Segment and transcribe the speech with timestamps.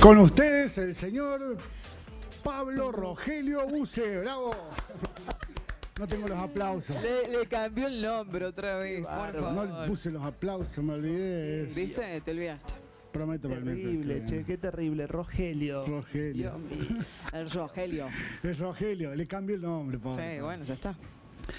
[0.00, 1.56] Con ustedes, el señor
[2.42, 4.18] Pablo Rogelio Buse.
[4.20, 4.54] ¡Bravo!
[5.98, 6.96] No tengo los aplausos.
[7.00, 9.68] Le, le cambió el nombre otra vez, por favor.
[9.68, 11.64] No puse los aplausos, me olvidé.
[11.74, 12.20] ¿Viste?
[12.20, 12.74] Te olvidaste.
[13.12, 15.06] Prometo el Terrible, che, qué terrible.
[15.06, 15.86] Rogelio.
[15.86, 16.32] Rogelio.
[16.32, 17.04] Dios mío.
[17.32, 18.06] El Rogelio.
[18.42, 20.34] Es Rogelio, le cambió el nombre, pobre.
[20.34, 20.96] Sí, bueno, ya está.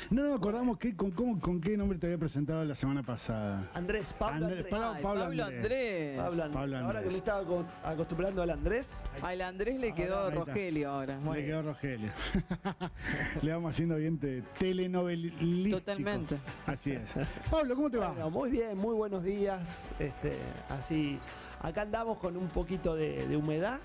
[0.10, 3.70] No nos acordamos qué, con, cómo- con qué nombre te había presentado la semana pasada.
[3.74, 4.72] Andrés, Pablo Andrés, Andrés.
[4.72, 5.64] Pablo- Ay, Pablo Pablo Andrés.
[5.64, 6.18] Andrés.
[6.18, 6.54] Pablo Andrés.
[6.62, 7.14] Pablo Ahora que Andrés.
[7.14, 9.04] me estaba aco- acostumbrando al Andrés.
[9.22, 10.46] Al Andrés le quedó ahí está.
[10.46, 11.18] Rogelio ahora.
[11.18, 12.12] Bueno, Le quedó Rogelio.
[13.42, 15.80] le vamos haciendo bien te- telenovelístico.
[15.80, 16.38] Totalmente.
[16.66, 17.14] Así es.
[17.50, 18.10] Pablo, ¿cómo te va?
[18.10, 19.90] Bueno, muy bien, muy buenos días.
[20.00, 20.38] Este,
[20.70, 21.20] así,
[21.62, 23.80] acá andamos con un poquito de, de humedad.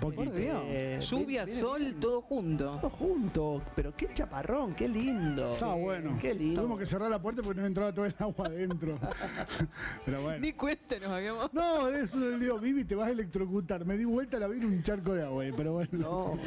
[0.00, 0.24] Poquito.
[0.24, 1.10] Por Dios.
[1.10, 2.00] Lluvia, viene sol, bien.
[2.00, 2.76] todo junto.
[2.80, 5.50] Todos juntos, pero qué chaparrón, qué lindo.
[5.50, 6.16] Está bueno.
[6.20, 6.60] Qué lindo.
[6.60, 8.98] Tuvimos que cerrar la puerta porque nos entraba todo el agua adentro.
[10.04, 10.38] Pero bueno.
[10.40, 11.52] Ni cuenta nos habíamos.
[11.52, 13.84] No, eso le digo, Vivi, te vas a electrocutar.
[13.84, 15.88] Me di vuelta, la vi en un charco de agua, pero bueno.
[15.92, 16.38] No,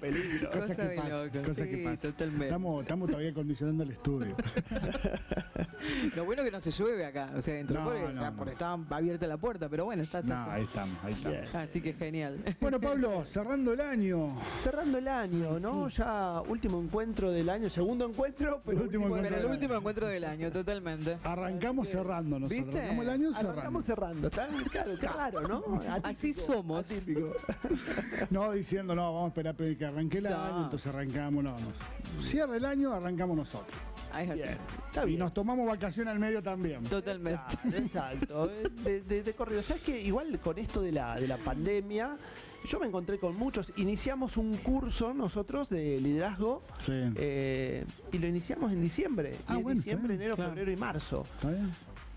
[0.00, 0.50] peligro.
[0.50, 1.38] Cosas Cosa que pasan, loco.
[1.40, 2.10] cosas Sí, que pasan.
[2.12, 2.44] totalmente.
[2.46, 4.34] Estamos, estamos todavía acondicionando el estudio.
[6.16, 7.30] Lo bueno que no se llueve acá.
[7.36, 8.36] O sea, dentro No, o no, sea, no.
[8.36, 10.20] porque estaba abierta la puerta, pero bueno, está.
[10.20, 10.54] está, No, está.
[10.54, 11.54] ahí estamos, ahí estamos.
[11.54, 12.42] Así que genial.
[12.60, 14.36] Bueno, Pablo, cerrando el año.
[14.62, 15.88] Cerrando el año, ¿no?
[15.88, 20.06] Ya último encuentro del año, segundo encuentro, pero Último último encuentro Pero el último encuentro
[20.06, 21.18] del año, totalmente.
[21.24, 22.64] Arrancamos cerrando nosotros.
[22.66, 22.78] ¿Viste?
[22.80, 23.50] Arrancamos el año cerrando.
[23.52, 24.48] Arrancamos cerrando, ¿está?
[24.70, 24.96] Claro,
[25.40, 25.56] raro, ¿no?
[25.76, 26.90] Atípico, Así somos.
[26.90, 27.32] atípico.
[28.30, 30.30] No diciendo, no, vamos a esperar pero que arranque el No.
[30.42, 32.22] año, entonces arrancamos, no, no.
[32.22, 33.76] Cierra el año, arrancamos nosotros.
[34.12, 34.42] Ah, es así.
[34.42, 35.18] Bien, está Y bien.
[35.18, 36.82] nos tomamos vacaciones al medio también.
[36.84, 37.40] Totalmente.
[37.62, 39.62] Claro, exacto, eh, de, de, de corrido.
[39.62, 42.16] ¿Sabes que Igual con esto de la, de la pandemia,
[42.64, 43.72] yo me encontré con muchos.
[43.76, 46.92] Iniciamos un curso nosotros de liderazgo Sí.
[47.16, 49.32] eh, y lo iniciamos en diciembre.
[49.46, 50.50] Ah, y es bueno, diciembre, bien, enero, claro.
[50.50, 51.22] febrero y marzo.
[51.36, 51.70] ¿Está bien?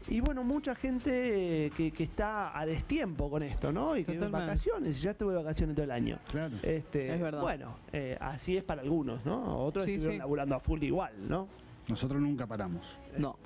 [0.10, 3.98] Y bueno, mucha gente eh, que, que está a destiempo con esto, ¿no?
[3.98, 4.48] Y que en Totalmente.
[4.48, 6.18] vacaciones, y ya tuve vacaciones todo el año.
[6.32, 6.56] Claro.
[6.64, 7.42] Este, Es verdad.
[7.42, 9.66] Bueno, eh, así es para algunos, ¿no?
[9.66, 10.20] Otros Sí, estuvieron sí.
[10.20, 11.50] laburando a full igual, ¿no?
[11.90, 12.98] Nosotros nunca paramos.
[13.18, 13.38] No.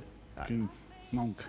[0.48, 0.64] Que-
[1.12, 1.44] Nunca.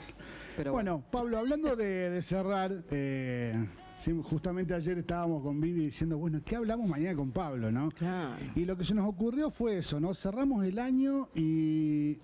[0.57, 3.55] Pero Bueno, Pablo, hablando de, de cerrar, eh,
[3.95, 7.91] sí, justamente ayer estábamos con Vivi diciendo, bueno, ¿qué hablamos mañana con Pablo, no?
[7.91, 8.37] Claro.
[8.55, 10.15] Y lo que se nos ocurrió fue eso, ¿no?
[10.15, 12.19] Cerramos el año y,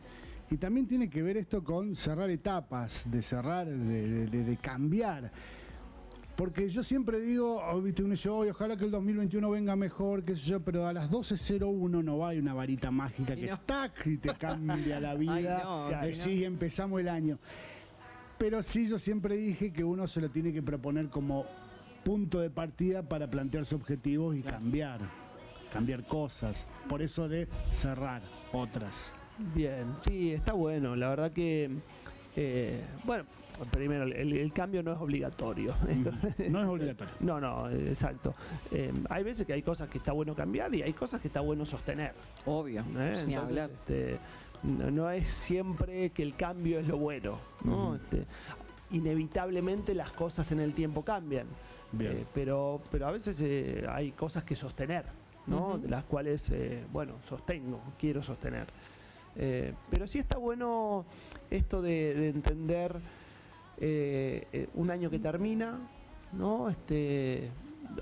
[0.51, 5.31] y también tiene que ver esto con cerrar etapas, de cerrar, de, de- de cambiar.
[6.37, 10.23] Porque yo siempre digo, oh, viste, uno dice, "Oy, ojalá que el 2021 venga mejor,
[10.23, 13.59] qué sé yo, pero a las 12.01 no va, hay una varita mágica que no.
[13.67, 15.63] tac y te cambia la vida.
[15.65, 17.39] Ay, no, y si sí, empezamos el año.
[18.39, 21.45] Pero sí, yo siempre dije que uno se lo tiene que proponer como
[22.05, 25.01] punto de partida para plantearse objetivos y cambiar,
[25.73, 26.67] cambiar cosas.
[26.89, 28.23] Por eso de cerrar
[28.53, 29.13] otras.
[29.55, 30.95] Bien, sí, está bueno.
[30.95, 31.69] La verdad que,
[32.37, 33.25] eh, bueno,
[33.73, 35.75] primero, el, el cambio no es obligatorio.
[36.49, 37.15] No es obligatorio.
[37.21, 38.35] No, no, exacto.
[38.71, 41.41] Eh, hay veces que hay cosas que está bueno cambiar y hay cosas que está
[41.41, 42.13] bueno sostener.
[42.47, 42.83] Obvio.
[42.83, 42.85] ¿eh?
[43.27, 43.71] Ni Entonces, hablar.
[43.71, 44.19] este,
[44.63, 47.39] no, no es siempre que el cambio es lo bueno.
[47.65, 47.95] ¿no?
[47.97, 48.25] Este,
[48.91, 51.47] inevitablemente las cosas en el tiempo cambian.
[51.99, 55.07] Eh, pero, pero a veces eh, hay cosas que sostener,
[55.47, 55.79] ¿no?
[55.79, 58.67] De las cuales, eh, bueno, sostengo, quiero sostener.
[59.91, 61.05] Pero sí está bueno
[61.49, 62.97] esto de, de entender
[64.75, 65.79] un año que termina,
[66.33, 66.69] ¿no?
[66.69, 67.49] Este,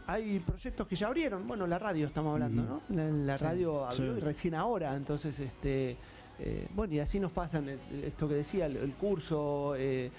[0.06, 2.62] hay proyectos que ya abrieron, bueno, la radio estamos hablando.
[2.62, 2.80] ¿no?
[2.96, 4.18] La, la Sí, radio abrió sí.
[4.18, 5.96] y recién ahora, entonces, este,
[6.38, 7.68] eh, bueno, y así nos pasan
[8.04, 10.10] esto que decía, el, el curso, eh,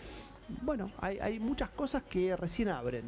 [0.63, 3.05] bueno, hay, hay muchas cosas que recién abren,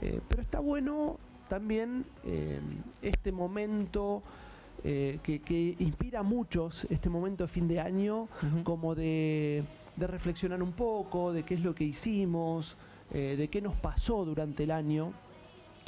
[0.00, 2.06] Eh, pero está bueno también
[3.02, 4.22] este momento
[4.82, 8.26] que, que inspira a muchos, este momento de fin de año,
[8.64, 9.62] como de,
[9.96, 12.74] de reflexionar un poco, de qué es lo que hicimos,
[13.12, 15.12] de qué nos pasó durante el año.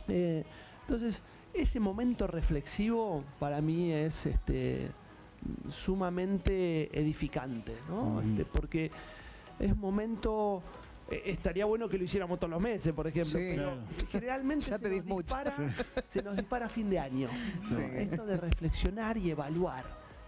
[0.07, 1.23] Entonces,
[1.55, 4.91] ese momento reflexivo para mí es este,
[5.69, 8.21] sumamente edificante, ¿no?
[8.21, 8.91] Este, porque
[9.59, 10.63] es momento...
[11.11, 13.47] eh, Estaría bueno que lo hiciéramos todos los meses, por ejemplo, Sí.
[13.51, 13.81] pero Claro.
[14.11, 15.23] generalmente Ya se, pedís nos mucho.
[15.37, 15.57] dispara,
[16.09, 17.29] se nos dispara a fin de año.
[17.97, 19.85] Esto de reflexionar y evaluar.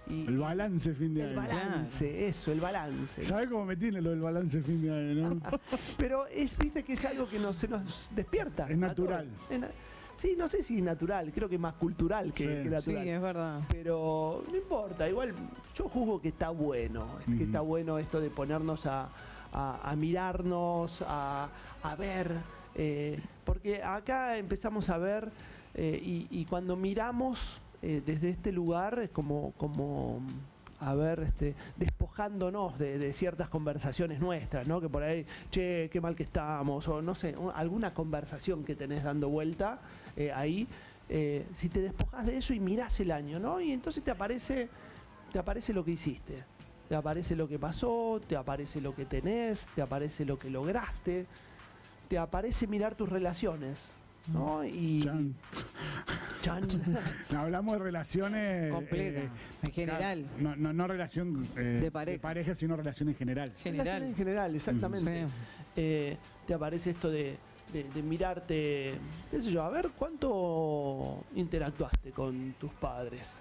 [0.09, 1.49] Y, El balance fin de el año.
[1.49, 3.23] balance, eso, el balance.
[3.23, 5.41] ¿Sabe cómo me tiene lo del balance fin de año, no?
[5.99, 8.69] Pero es, viste que es algo que no, se nos despierta.
[8.71, 9.29] Es natural.
[9.51, 9.71] Es na-
[10.17, 12.49] sí, no sé si es natural, creo que es más cultural que, Sí.
[12.49, 13.09] que Sí, natural.
[13.09, 13.61] es verdad.
[13.71, 15.35] Pero no importa, igual
[15.75, 17.07] yo juzgo que está bueno,
[17.39, 19.09] que está bueno esto de ponernos a,
[19.53, 21.49] a- a mirarnos, a,
[21.83, 22.31] a ver,
[22.75, 25.31] eh, porque acá empezamos a ver
[25.75, 30.21] eh, y, y cuando miramos eh, desde este lugar es como, como,
[30.81, 34.81] a ver, este, despojándonos de, de ciertas conversaciones nuestras, ¿no?
[34.81, 38.75] Que por ahí, che, qué mal que estamos, o no sé, un- alguna conversación que
[38.75, 39.79] tenés dando vuelta
[40.17, 40.67] eh, ahí,
[41.09, 43.61] eh, si te despojas de eso y mirás el año, ¿no?
[43.61, 44.69] Y entonces te aparece,
[45.33, 46.43] te aparece lo que hiciste,
[46.89, 51.27] te aparece lo que pasó, te aparece lo que tenés, te aparece lo que lograste,
[52.09, 53.81] te aparece mirar tus relaciones,
[54.33, 54.65] ¿no?
[54.65, 55.35] Y Chan.
[56.43, 56.69] chan.
[57.33, 58.73] No, hablamos de relaciones.
[58.73, 59.29] Completa, eh,
[59.63, 60.27] en general.
[60.39, 62.55] No, no, no relación eh, De pareja.
[62.55, 63.53] sino relación en general.
[63.63, 63.87] General.
[63.87, 65.27] Relaciones en general, exactamente.
[65.27, 65.33] Sí.
[65.77, 66.17] Eh,
[66.47, 67.37] te aparece esto de,
[67.73, 68.95] de- de mirarte,
[69.31, 73.39] qué sé yo, a ver cuánto interactuaste con tus padres,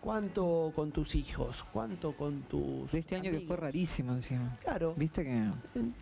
[0.00, 2.90] cuánto con tus hijos, cuánto con tus.
[2.92, 4.56] De este año que fue rarísimo encima.
[4.62, 4.94] Claro.
[4.96, 5.30] Viste que.
[5.30, 5.94] En-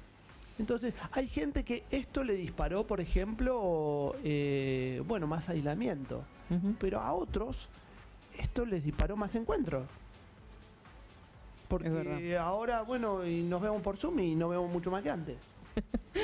[0.58, 6.22] Entonces, hay gente que esto le disparó, por ejemplo, eh, bueno, más aislamiento.
[6.78, 7.68] Pero a otros,
[8.38, 9.84] esto les disparó más encuentros.
[11.68, 12.36] Porque verdad.
[12.38, 15.36] ahora, bueno, y nos vemos por Zoom y nos vemos mucho más que antes.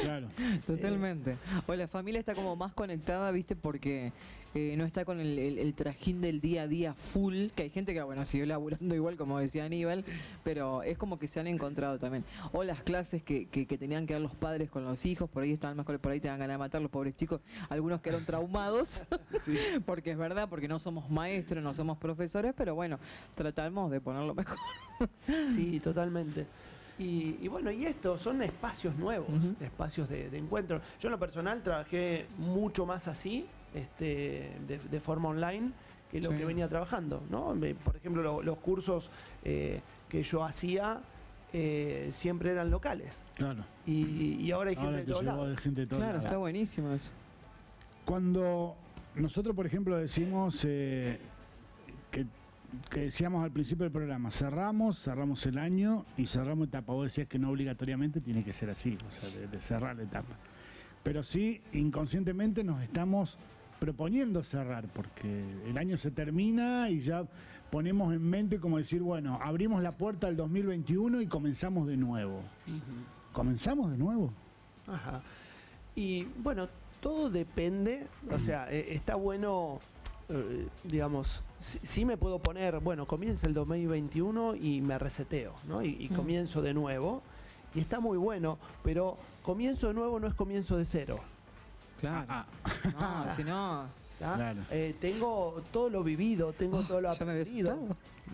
[0.03, 0.29] Claro.
[0.67, 1.37] Totalmente.
[1.67, 3.55] O la familia está como más conectada, ¿viste?
[3.57, 4.13] Porque
[4.55, 7.71] eh, no está con el, el- el trajín del día a día full, que hay
[7.71, 10.05] gente que, bueno, siguió laburando igual, como decía Aníbal,
[10.45, 12.25] pero es como que se han encontrado también.
[12.53, 15.43] O las clases que, que- que tenían que dar los padres con los hijos, por
[15.43, 18.25] ahí estaban más por ahí te dan ganas de matar los pobres chicos, algunos quedaron
[18.27, 19.05] traumados,
[19.87, 22.99] porque es verdad, porque no somos maestros, no somos profesores, pero bueno,
[23.35, 24.59] tratamos de ponerlo mejor.
[25.55, 26.47] Sí, totalmente.
[27.03, 29.57] Y, y bueno, y esto son espacios nuevos, Ujú.
[29.61, 30.81] espacios de, de encuentro.
[31.01, 33.45] Yo en lo personal trabajé mucho más así,
[33.75, 35.73] este, de, de forma online,
[36.11, 36.37] que lo Sí.
[36.37, 37.23] que venía trabajando.
[37.29, 37.55] ¿no?
[37.55, 39.11] Me- Por ejemplo, lo- los cursos
[39.45, 41.01] eh, que yo hacía
[41.53, 43.23] eh, siempre eran locales.
[43.35, 43.65] Claro.
[43.87, 45.49] Y, y ahora hay gente Ahora de llegó lados.
[45.51, 46.25] de gente de todos Claro, lados.
[46.27, 47.13] está buenísimo eso.
[48.05, 48.75] Cuando
[49.17, 51.19] nosotros, por ejemplo, decimos eh,
[52.11, 52.27] que,
[52.91, 56.93] que decíamos al principio del programa, cerramos, cerramos el año y cerramos etapa.
[56.93, 60.03] Vos decías que no obligatoriamente tiene que ser así, o sea, de, de cerrar la
[60.03, 60.37] etapa.
[61.03, 63.39] Pero sí, inconscientemente nos estamos
[63.81, 67.27] proponiendo cerrar, porque el año se termina y ya
[67.71, 72.43] ponemos en mente como decir, bueno, abrimos la puerta al 2021 y comenzamos de nuevo.
[73.33, 74.33] ¿Comenzamos de nuevo?
[74.87, 75.23] Ajá.
[75.97, 76.69] Y bueno,
[77.01, 79.81] todo depende, o sea, eh, está bueno,
[80.29, 85.83] eh, digamos, sí, sí me puedo poner, bueno, comienza el 2021 y me reseteo, ¿no?
[85.83, 86.15] Y, y Mm.
[86.17, 87.23] comienzo de nuevo.
[87.75, 91.21] Y está muy bueno, pero comienzo de nuevo no es comienzo de cero.
[92.01, 92.27] Claro.
[92.29, 92.47] Ah,
[93.27, 93.85] No, si no.
[94.19, 94.61] Claro.
[94.71, 97.77] Eh, tengo todo lo vivido, tengo Oh, todo lo ya me había aprendido.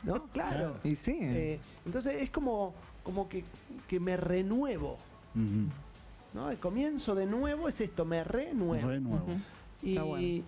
[0.02, 0.22] ¿No?
[0.32, 0.76] Claro.
[0.84, 1.16] Y sí.
[1.20, 3.42] Eh, entonces es como, como que,
[3.88, 4.98] que me renuevo.
[6.34, 6.50] ¿no?
[6.50, 8.88] El comienzo de nuevo es esto, me renuevo.
[8.88, 9.24] de nuevo.
[9.24, 9.40] Ujú.
[9.82, 10.44] Y, Está bueno.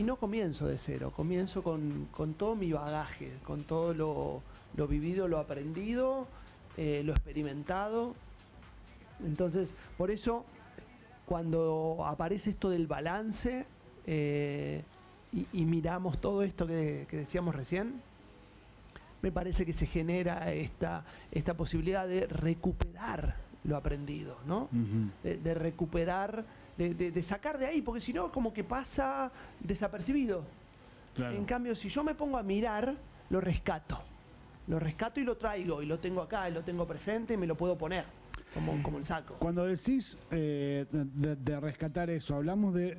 [0.00, 4.40] Y no comienzo de cero, comienzo con, con todo mi bagaje, con todo lo,
[4.74, 6.26] lo vivido, lo aprendido,
[6.78, 8.14] eh, lo experimentado.
[9.22, 10.46] Entonces, por eso,
[11.26, 13.66] cuando aparece esto del balance
[14.06, 14.82] eh,
[15.34, 18.00] y, y miramos todo esto que, que decíamos recién,
[19.20, 24.70] me parece que se genera esta, esta posibilidad de recuperar lo aprendido, ¿no?
[25.22, 26.46] De recuperar,
[26.80, 29.30] de, de- de sacar de ahí, porque si no, como que pasa
[29.60, 30.42] desapercibido.
[31.14, 31.36] Claro.
[31.36, 32.94] En cambio, si yo me pongo a mirar,
[33.28, 34.00] lo rescato.
[34.66, 37.46] Lo rescato y lo traigo, y lo tengo acá, y lo tengo presente, y me
[37.46, 38.04] lo puedo poner,
[38.54, 39.34] como, como el saco.
[39.38, 42.96] Cuando decís eh, de, de rescatar eso, hablamos de.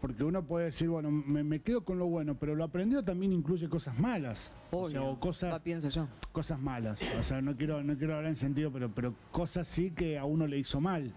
[0.00, 3.32] Porque uno puede decir, bueno, me, me quedo con lo bueno, pero lo aprendido también
[3.32, 4.50] incluye cosas malas.
[4.72, 5.12] O sea, Obvio.
[5.12, 6.08] o cosas, pienso yo.
[6.32, 7.00] cosas malas.
[7.18, 10.24] O sea, no quiero, no quiero hablar en sentido, pero, pero cosas sí que a
[10.24, 11.14] uno le hizo mal.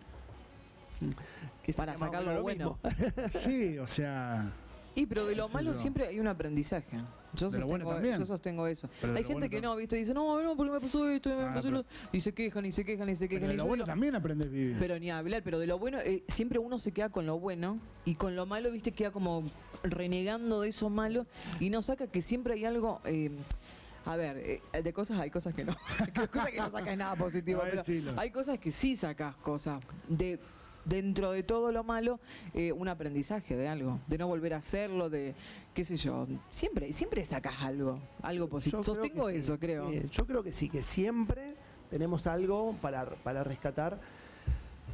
[1.63, 2.77] Que Para sacar lo bueno.
[2.83, 3.13] mismo.
[3.29, 4.51] Sí, o sea.
[4.93, 5.79] Y pero de lo malo yo.
[5.79, 6.97] siempre hay un aprendizaje.
[7.33, 8.89] Yo bueno sostengo, yo sostengo eso.
[9.01, 9.97] Pero hay gente bueno que no, ¿viste?
[9.97, 11.85] Dice, no, no, porque me pasó esto, y me Ah, pasó pero- lo...
[12.13, 13.63] Y se quejan, y se quejan, y se quejan, y se Pero de y lo
[13.65, 14.77] bueno digo, también aprendes vivir.
[14.79, 17.77] Pero ni hablar, pero de lo bueno, eh, siempre uno se queda con lo bueno
[18.05, 19.43] y con lo malo, viste, queda como
[19.83, 21.25] renegando de eso malo
[21.59, 23.01] y no saca que siempre hay algo.
[23.05, 23.31] eh,
[24.05, 25.75] a ver, eh, de cosas hay cosas que no.
[26.15, 29.81] Hay cosas que no sacas nada positivo, No, pero hay cosas que sí sacas cosas.
[30.07, 30.39] De,
[30.85, 32.19] dentro de todo lo malo,
[32.53, 35.35] eh, un aprendizaje de algo, de no volver a hacerlo, de
[35.73, 36.27] qué sé yo.
[36.49, 38.83] Siempre, siempre sacas algo, algo positivo.
[38.83, 39.37] Sostengo sí.
[39.37, 39.89] eso, creo.
[39.89, 41.55] Sí, yo creo que sí, que siempre
[41.89, 43.99] tenemos algo para, para rescatar.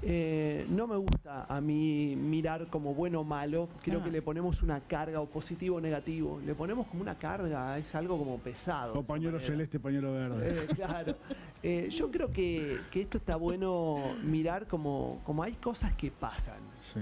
[0.03, 3.69] Eh, no me gusta a mí mirar como bueno o malo.
[3.83, 4.03] Creo Ah.
[4.03, 6.41] que le ponemos una carga o positivo o negativo.
[6.45, 8.93] Le ponemos como una carga, es algo como pesado.
[8.97, 10.63] O pañuelo celeste, pañuelo verde.
[10.63, 11.15] Eh, claro.
[11.61, 16.59] Eh, yo creo que, que esto está bueno mirar como, como hay cosas que pasan.
[16.81, 17.01] Sí.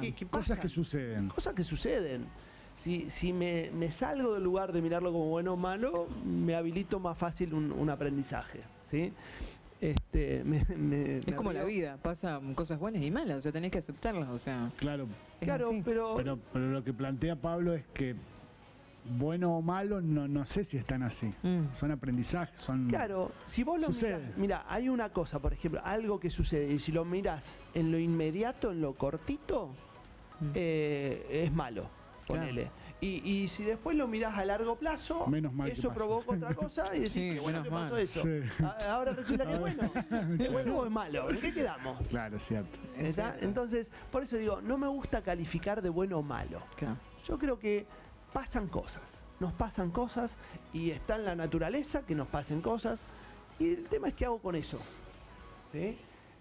[0.00, 1.28] Que, que- Cosas que suceden.
[1.28, 2.26] Cosas que suceden.
[2.78, 6.98] si, si me, me salgo del lugar de mirarlo como bueno o malo, me habilito
[6.98, 8.60] más fácil un, un aprendizaje.
[8.86, 9.12] ¿sí?
[9.80, 13.50] Este, me- me- Es me como la vida, pasan cosas buenas y malas, o sea,
[13.52, 14.70] tenés que aceptarlas, o sea.
[14.76, 15.06] Claro,
[15.40, 18.14] Claro, pero, pero, pero lo que plantea Pablo es que
[19.18, 21.32] bueno o malo, no, no sé si están así.
[21.42, 21.72] Mm.
[21.72, 22.88] Son aprendizajes, son...
[22.88, 24.16] Claro, si vos lo Sucede.
[24.18, 27.90] mirás- mira, hay una cosa, por ejemplo, algo que sucede, y si lo miras en
[27.90, 29.70] lo inmediato, en lo cortito,
[30.40, 30.50] Mm.
[30.54, 31.86] eh, es malo,
[32.26, 32.70] Claro.
[33.02, 36.54] Y, y si después lo mirás a largo plazo, Menos mal que eso provoca otra
[36.54, 38.22] cosa y decís, Sí, qué bueno que pasó eso.
[38.22, 38.40] Sí.
[38.62, 39.90] A- Ahora resulta que es bueno.
[40.38, 41.30] ¿Es bueno o es malo?
[41.30, 42.06] ¿En qué quedamos?
[42.08, 42.78] Claro, es cierto.
[42.98, 43.28] Es ¿Está?
[43.30, 43.44] cierto.
[43.46, 46.60] Entonces, por eso digo, no me gusta calificar de bueno o malo.
[46.76, 46.96] Claro.
[47.26, 47.86] Yo creo que
[48.34, 49.02] pasan cosas,
[49.40, 50.36] nos pasan cosas
[50.74, 53.02] y está en la naturaleza que nos pasen cosas
[53.58, 54.78] y el tema es qué hago con eso.
[55.72, 55.96] ¿Sí?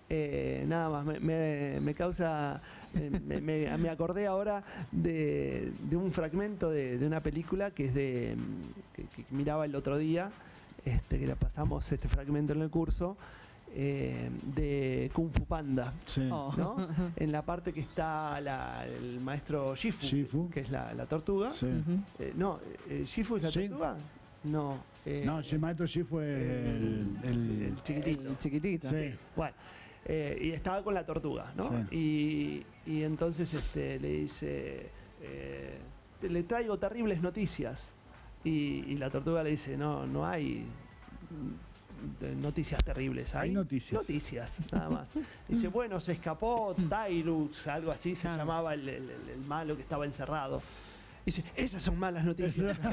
[0.10, 2.60] Eh, nada más, me, me- me causa,
[2.96, 7.86] eh, me, me- me acordé ahora de, de un fragmento de, de una película que
[7.86, 8.36] es de,
[8.96, 10.32] que, que miraba el otro día,
[10.86, 13.16] este, que la pasamos este fragmento en el curso,
[13.76, 15.94] eh, de Kung Fu Panda.
[16.06, 16.28] Sí.
[16.32, 16.52] Oh.
[16.58, 16.76] ¿no?
[17.16, 20.50] en la parte que está la- el maestro Shifu, Shifu.
[20.50, 21.52] que es la, la tortuga.
[21.54, 21.68] Sí.
[22.20, 23.68] Eh, no, eh, ¿Shifu es la Sí.
[23.68, 23.96] tortuga?
[24.46, 24.78] No.
[25.06, 28.30] eh, No, el maestro G fue el, el- el chiquitito.
[28.30, 28.90] El chiquitito.
[28.90, 29.12] Sí.
[29.36, 29.54] Bueno,
[30.12, 31.70] eh, y estaba con la tortuga, ¿no?
[31.92, 31.96] Sí.
[32.88, 34.90] Y, y entonces este, le dice,
[35.22, 35.78] eh,
[36.20, 37.94] "Te- le traigo terribles noticias.
[38.44, 40.66] Y, y la tortuga le dice, no, no hay
[42.42, 44.02] noticias terribles, hay, Hay noticias.
[44.02, 45.10] Noticias, nada más.
[45.48, 48.38] Dice, bueno, se escapó Tylux, algo así se Claro.
[48.38, 49.12] llamaba el- el
[49.48, 50.62] malo que estaba encerrado.
[51.26, 52.78] Dice, esas son malas noticias.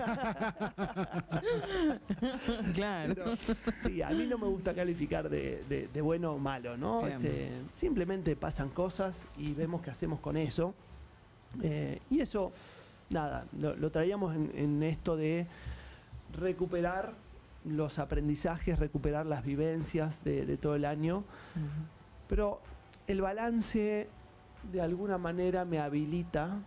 [2.74, 3.14] Claro.
[3.14, 3.36] Pero,
[3.82, 7.06] sí, a mí no me gusta calificar de, de- de bueno o malo, ¿no?
[7.06, 10.74] Este, simplemente pasan cosas y vemos qué hacemos con eso.
[11.62, 12.52] Eh, y eso,
[13.10, 15.46] nada, lo, lo traíamos en, en esto de
[16.38, 17.14] recuperar
[17.64, 21.24] los aprendizajes, recuperar las vivencias de, de todo el año.
[22.28, 22.60] Pero
[23.06, 24.08] el balance
[24.72, 26.58] de alguna manera me habilita,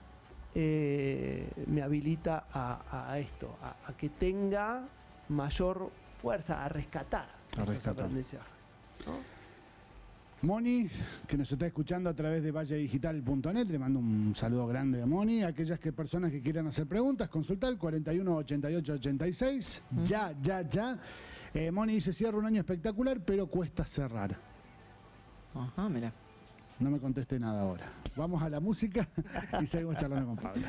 [0.56, 4.88] eh, me habilita a, a esto, a, a que tenga
[5.30, 5.92] mayor
[6.22, 8.04] fuerza, a rescatar A estos rescatar.
[8.06, 8.76] aprendizajes.
[9.06, 9.40] ¿no?
[10.42, 10.90] Moni,
[11.28, 15.44] que nos está escuchando a través de valledigital.net, le mando un saludo grande a Moni.
[15.44, 19.84] Aquellas que personas que quieran hacer preguntas, consultar 41 88 86.
[20.06, 20.98] Ya, ya, ya.
[21.54, 24.34] Eh, Moni dice: cierra un año espectacular, pero cuesta cerrar.
[25.54, 26.14] Ajá, mira.
[26.80, 27.86] No me conteste nada ahora.
[28.16, 29.08] Vamos a la música
[29.62, 30.68] y seguimos charlando con Pablo.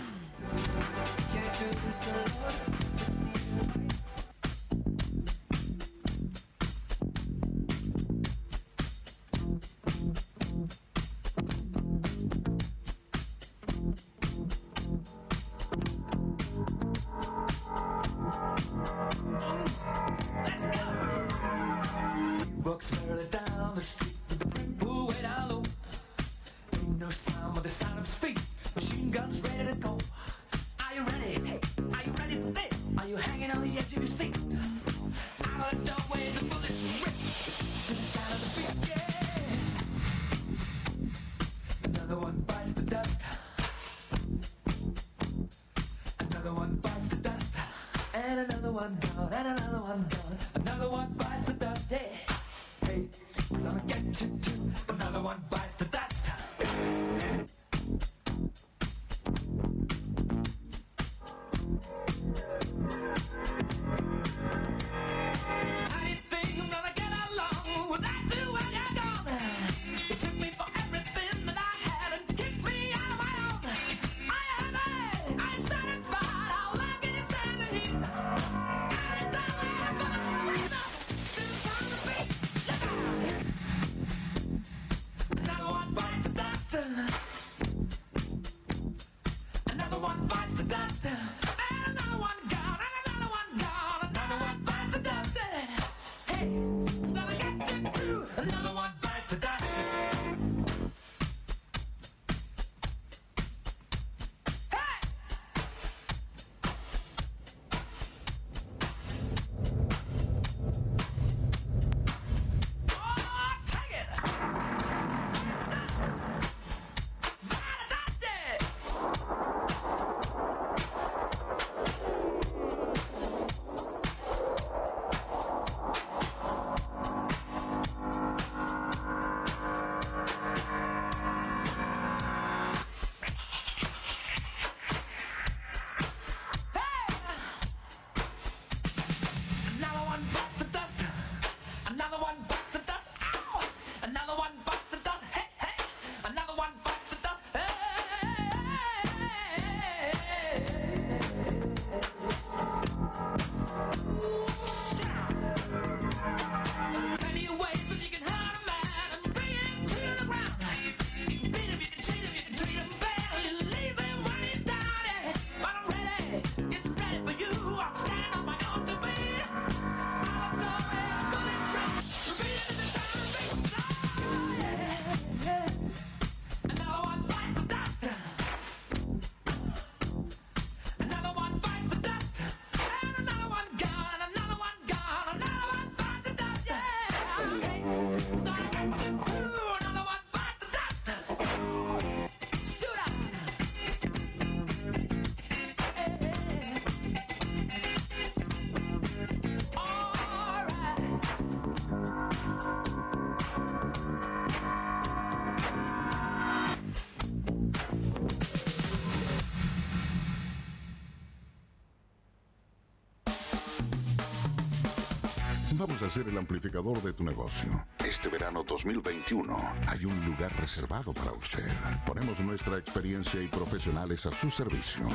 [215.81, 217.87] Vamos a ser el amplificador de tu negocio.
[218.05, 221.67] Este verano 2021 hay un lugar reservado para usted.
[222.05, 225.09] Ponemos nuestra experiencia y profesionales a su servicio.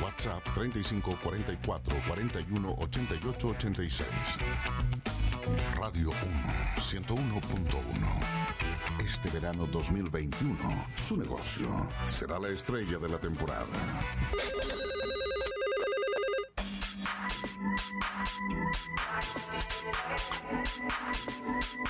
[0.00, 4.06] WhatsApp 35 44 41 88 86.
[5.74, 6.14] Radio 1
[6.76, 9.04] 101.1.
[9.04, 13.66] Este verano 2021, su negocio será la estrella de la temporada.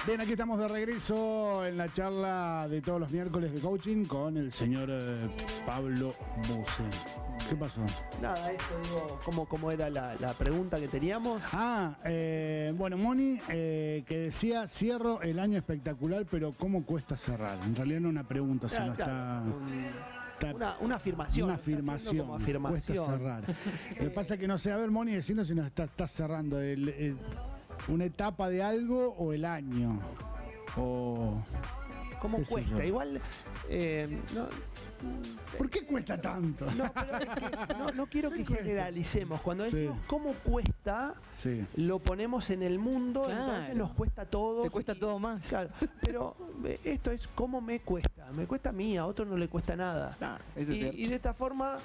[0.08, 4.38] Bien, aquí estamos de regreso en la charla de todos los miércoles de coaching con
[4.38, 5.28] el señor eh,
[5.66, 6.14] Pablo
[6.48, 6.84] Buse.
[7.46, 7.82] ¿Qué pasó?
[8.22, 11.42] Nada, esto digo, ¿cómo, cómo era la, la pregunta que teníamos?
[11.52, 17.58] Ah, eh, bueno, Moni, eh, que decía, cierro el año espectacular, pero ¿cómo cuesta cerrar?
[17.66, 19.42] En realidad no una pregunta, sino Ah, claro, está...
[19.44, 19.84] un-
[20.32, 21.44] está- una, una afirmación.
[21.44, 22.16] Una afirmación.
[22.18, 22.96] como afirmación.
[22.96, 23.42] Cuesta cerrar.
[23.90, 26.58] Lo que pasa es que no sé, a ver, Moni, decirnos si nos está, cerrando
[26.62, 27.18] el- el-
[27.88, 30.00] una etapa de algo o el año.
[30.76, 31.34] O.
[32.20, 32.84] ¿Cómo cuesta?
[32.84, 33.20] Igual,
[33.68, 34.48] eh, no,
[35.56, 36.66] ¿Por qué cuesta tanto?
[36.76, 39.40] no, pero es que no, no quiero que generalicemos.
[39.40, 39.70] Cuando Sí.
[39.76, 41.64] decimos cómo cuesta, Sí.
[41.76, 43.74] lo ponemos en el mundo, entonces Claro.
[43.76, 44.62] nos cuesta todo.
[44.62, 45.46] Te cuesta todo más.
[45.48, 48.32] Claro, pero eh, esto es cómo me cuesta.
[48.32, 50.16] Me cuesta a mí, a otro no le cuesta nada.
[50.18, 50.96] Claro, eso es y, cierto.
[50.98, 51.78] y de esta forma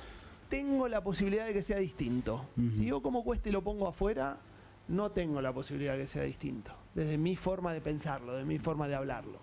[0.50, 2.44] tengo la posibilidad de que sea distinto.
[2.56, 4.38] Si yo como cuesta y lo pongo afuera,
[4.88, 6.72] no tengo la posibilidad de que sea distinto.
[6.94, 9.40] Desde mi forma de pensarlo, de mi forma de hablarlo.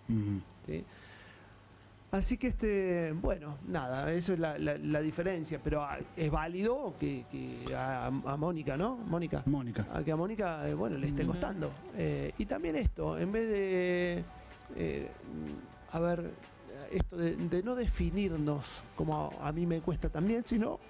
[2.12, 6.94] Así que, este, bueno, nada, eso es la, la- la diferencia, pero ah, es válido
[6.98, 8.96] que, que a, a Mónica, ¿no?
[8.96, 9.44] Mónica.
[9.46, 9.86] Mónica.
[9.94, 11.70] A que a Mónica, eh, bueno, le esté costando.
[11.96, 14.24] Eh, y también esto, en vez de,
[14.74, 15.08] eh,
[15.92, 16.32] a ver,
[16.90, 20.80] esto de, de no definirnos como a, a mí me cuesta también, sino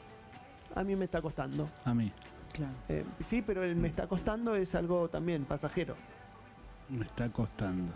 [0.75, 1.69] a mí me está costando.
[1.85, 2.11] A mí.
[2.53, 2.73] Claro.
[2.89, 5.95] Eh, sí, pero el me está costando es algo también pasajero.
[6.89, 7.93] Me está costando.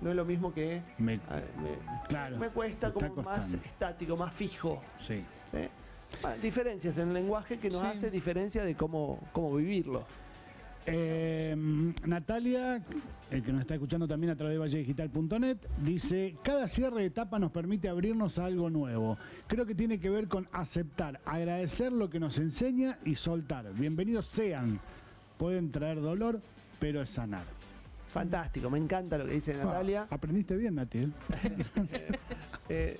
[0.00, 2.38] No es lo mismo que Me, a ver, me, claro.
[2.38, 4.82] me cuesta como más estático, más fijo.
[4.96, 5.24] Sí.
[5.52, 5.68] ¿sí?
[6.24, 7.86] Ah, diferencias en el lenguaje que nos Sí.
[7.86, 10.04] hace diferencia de cómo, cómo vivirlo.
[10.86, 11.54] Eh,
[12.06, 12.82] Natalia,
[13.30, 17.38] el que nos está escuchando también a través de valledigital.net, dice, cada cierre de etapa
[17.38, 19.16] nos permite abrirnos a algo nuevo.
[19.46, 23.72] Creo que tiene que ver con aceptar, agradecer lo que nos enseña y soltar.
[23.74, 24.80] Bienvenidos sean.
[25.38, 26.40] Pueden traer dolor,
[26.80, 27.44] pero es sanar.
[28.08, 30.06] Fantástico, me encanta lo que dice Natalia.
[30.10, 30.98] Ah, aprendiste bien, Nati.
[30.98, 31.08] ¿eh?
[32.68, 32.98] Eh,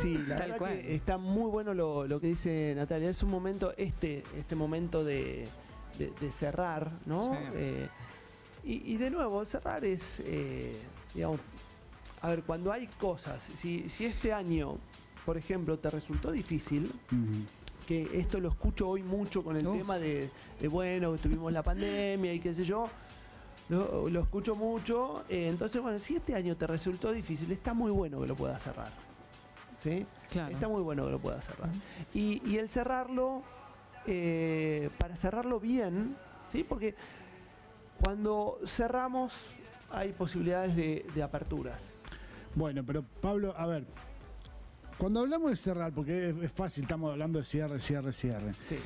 [0.00, 0.80] sí, la Tal verdad cual.
[0.80, 3.10] que está muy bueno lo, lo que dice Natalia.
[3.10, 5.44] Es un momento, este, este momento de,
[5.98, 7.20] de- de cerrar, ¿no?
[7.20, 7.36] Sí.
[7.54, 7.88] Eh,
[8.64, 10.78] y, y de nuevo, cerrar es, eh,
[11.14, 11.40] digamos,
[12.22, 14.78] a ver, cuando hay cosas, si, si este año,
[15.26, 16.90] por ejemplo, te resultó difícil,
[17.86, 19.76] que esto lo escucho hoy mucho con el Uf.
[19.76, 20.30] tema de,
[20.60, 22.88] de, bueno, tuvimos la pandemia y qué sé yo.
[23.68, 25.24] Lo, lo escucho mucho.
[25.28, 28.62] eh, entonces, bueno, si este año te resultó difícil, está muy bueno que lo puedas
[28.62, 28.90] cerrar.
[29.82, 30.06] ¿Sí?
[30.30, 30.52] Claro.
[30.54, 31.68] Está muy bueno que lo puedas cerrar.
[32.14, 33.42] Y, y el cerrarlo,
[34.06, 36.16] eh, para cerrarlo bien,
[36.52, 36.64] ¿sí?
[36.64, 36.94] Porque
[38.02, 39.32] cuando cerramos
[39.90, 41.92] hay posibilidades de, de aperturas.
[42.54, 43.84] Bueno, pero Pablo, a ver,
[44.98, 48.52] cuando hablamos de cerrar, porque es, es fácil, estamos hablando de cierre, cierre, cierre.
[48.68, 48.78] Sí.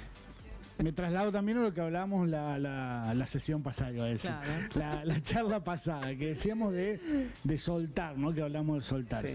[0.83, 4.31] Me traslado también a lo que hablábamos la, la, la sesión pasada, iba a decir.
[4.71, 4.99] Claro.
[5.01, 8.33] La, la charla pasada, que decíamos de, de soltar, ¿no?
[8.33, 9.27] Que hablamos de soltar.
[9.27, 9.35] sí.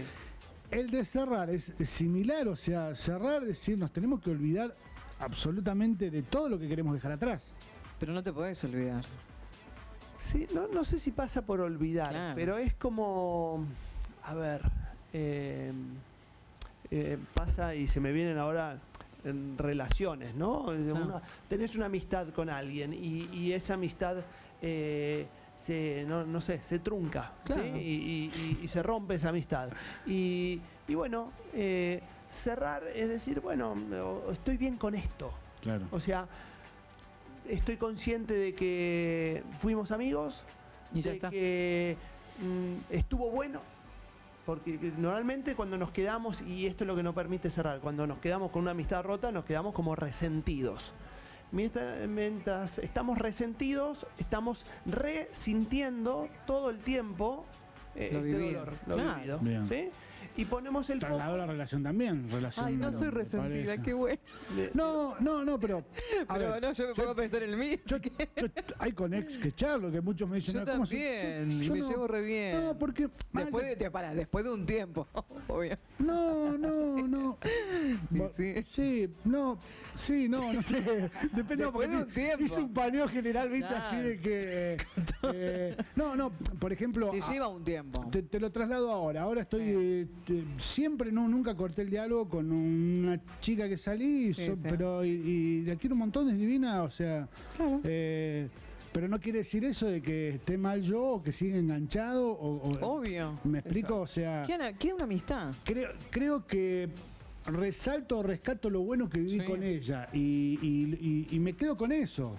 [0.70, 4.74] El de cerrar es similar, o sea, cerrar, es decir, nos tenemos que olvidar
[5.24, 7.44] absolutamente de todo lo que queremos dejar atrás.
[7.98, 9.04] Pero no te podés olvidar.
[10.20, 12.34] Sí, no, no sé si pasa por olvidar, Claro.
[12.34, 13.64] pero es como,
[14.24, 14.62] a ver,
[15.12, 15.72] eh,
[16.90, 18.78] eh, pasa y se me vienen ahora
[19.24, 20.62] en relaciones, ¿no?
[20.62, 24.16] Una- tenés una amistad con alguien y, y esa amistad
[24.60, 27.52] se, no, no sé, se trunca ¿sí?
[27.52, 27.76] Claro.
[27.76, 29.68] y, y- y- y se rompe esa amistad.
[30.06, 32.02] Y, y bueno, eh,
[32.34, 33.74] cerrar es decir, bueno,
[34.32, 35.32] estoy bien con esto.
[35.60, 35.86] Claro.
[35.92, 36.26] O sea,
[37.48, 40.42] estoy consciente de que fuimos amigos,
[40.92, 41.30] Y ya de está.
[41.30, 41.96] que
[42.40, 43.60] mm, estuvo bueno,
[44.46, 48.18] porque normalmente cuando nos quedamos, y esto es lo que nos permite cerrar, cuando nos
[48.18, 50.92] quedamos con una amistad rota, nos quedamos como resentidos.
[51.52, 57.46] Mientras, mientras estamos resentidos, estamos resintiendo todo el tiempo
[57.94, 58.64] eh, Lo este vivido.
[58.64, 59.38] dolor, lo vivido.
[59.38, 59.68] Bien.
[59.68, 59.90] ¿sí?
[60.36, 60.98] Y ponemos el.
[60.98, 62.30] Trasladó la relación también.
[62.30, 63.82] Relación Ay, no soy resentida, pareja.
[63.82, 64.18] qué bueno.
[64.74, 65.84] No, no, no, pero.
[66.28, 67.78] a Pero ver, no, yo me pongo a pensar en el mío.
[67.86, 68.46] yo- yo-
[68.78, 70.54] hay con ex que charlo, que muchos me dicen.
[70.54, 70.90] Yo "Ah, ¿cómo sos?".
[70.98, 71.88] también, Yo- yo me no.
[71.88, 72.64] llevo re bien.
[72.64, 73.08] No, porque.
[73.32, 75.06] Después de, te- pará, después de un tiempo,
[75.48, 75.76] obvio.
[75.98, 77.38] No, no, no.
[78.36, 78.54] Sí.
[78.66, 79.58] Sí, no,
[79.94, 80.80] sí, no, no sé.
[81.32, 82.44] Depende Después de un tiempo.
[82.44, 84.76] hice un paneo general, viste, así de que.
[85.32, 87.10] eh, no, no, por ejemplo.
[87.10, 88.04] Te lleva un tiempo.
[88.10, 89.22] Te, te lo traslado ahora.
[89.22, 90.04] Ahora estoy.
[90.06, 90.10] Sí.
[90.56, 94.62] Siempre no, nunca corté el diálogo con una chica que salí, y Sí, so- sí.
[94.68, 97.28] pero y, y la quiero un montón, es divina, o sea.
[97.56, 97.80] Claro.
[97.84, 98.48] eh,
[98.92, 102.68] pero no quiere decir eso de que esté mal yo o que siga enganchado o.
[102.70, 103.38] o- Obvio.
[103.44, 104.00] ¿Me explico?
[104.02, 104.44] O sea.
[104.46, 105.52] ¿Quién, quién una amistad?
[105.64, 106.88] Creo, creo que
[107.46, 109.46] resalto o rescato lo bueno que viví Sí.
[109.46, 112.36] con ella y, y- y- y me quedo con eso.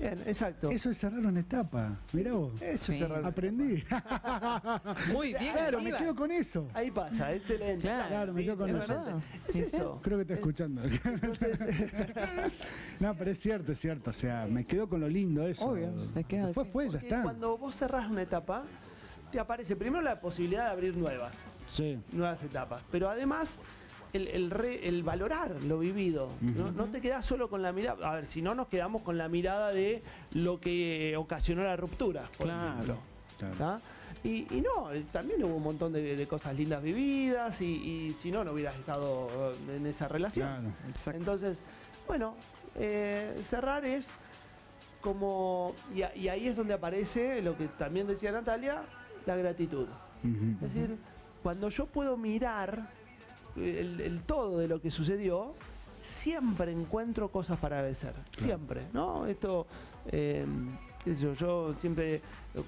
[0.00, 0.70] Bien, exacto.
[0.70, 1.98] Eso es cerrar una etapa.
[2.12, 2.60] Mirá vos.
[2.62, 2.92] Eso Sí.
[2.92, 3.24] es cerrar.
[3.24, 3.84] Aprendí.
[5.12, 5.52] Muy bien.
[5.52, 6.68] claro, me quedo con eso.
[6.74, 7.82] Ahí pasa, excelente.
[7.82, 8.88] Claro, Claro, me quedo con es eso.
[8.88, 9.16] verdad.
[9.48, 9.76] Es Sí, sí.
[9.76, 10.00] eso.
[10.02, 10.82] Creo que está escuchando.
[10.84, 11.58] Entonces,
[13.00, 14.10] no, pero es cierto, es cierto.
[14.10, 15.66] O sea, me quedo con lo lindo eso.
[15.70, 16.72] Obvio, te quedas Después así.
[16.72, 17.22] fue, ya está.
[17.22, 18.64] cuando vos cerrás una etapa,
[19.30, 21.34] te aparece primero la posibilidad de abrir nuevas,
[21.68, 21.98] Sí.
[22.12, 22.82] nuevas etapas.
[22.90, 23.58] Pero además,
[24.12, 26.30] el, el re- el valorar lo vivido.
[26.40, 26.70] ¿no?
[26.72, 28.10] No te quedás solo con la mirada.
[28.10, 30.02] A ver, si no nos quedamos con la mirada de
[30.34, 32.68] lo que ocasionó la ruptura, por Claro.
[32.72, 33.80] ejemplo.
[34.22, 37.66] Y, y no, eh, también hubo un montón de, de cosas lindas vividas y,
[38.08, 40.46] y si no, no hubieras estado eh, en esa relación.
[40.46, 40.68] Claro.
[40.90, 41.18] Exacto.
[41.18, 41.62] Entonces,
[42.06, 42.34] bueno,
[42.74, 44.10] eh, cerrar es
[45.00, 48.82] como, y, a- y ahí es donde aparece lo que también decía Natalia,
[49.26, 49.86] la gratitud.
[50.22, 50.98] Es decir,
[51.42, 52.90] cuando yo puedo mirar
[53.62, 55.54] el, el todo de lo que sucedió,
[56.02, 58.14] siempre encuentro cosas para agradecer.
[58.36, 59.26] Siempre, ¿no?
[59.26, 59.66] Esto,
[60.06, 60.46] eh,
[61.04, 62.20] qué sé yo, yo siempre